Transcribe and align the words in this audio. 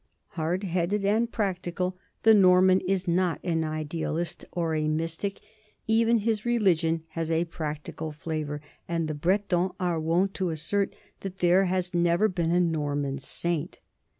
Hard 0.29 0.63
headed 0.63 1.05
and 1.05 1.31
practical, 1.31 1.95
the 2.23 2.33
Norman 2.33 2.79
is 2.79 3.07
not 3.07 3.39
an 3.43 3.63
ideal 3.63 4.17
ist 4.17 4.43
or 4.51 4.73
a 4.73 4.87
mystic; 4.87 5.39
even 5.85 6.17
his 6.17 6.43
religion 6.43 7.03
has 7.09 7.29
a 7.29 7.45
practical 7.45 8.11
flavor, 8.11 8.61
and 8.87 9.07
the 9.07 9.13
Bretons 9.13 9.73
are 9.79 9.99
wont 9.99 10.33
to 10.33 10.49
assert 10.49 10.95
that 11.19 11.37
there 11.37 11.65
has 11.65 11.93
never 11.93 12.27
been 12.27 12.49
a 12.51 12.59
Norman 12.59 13.19
saint. 13.19 13.79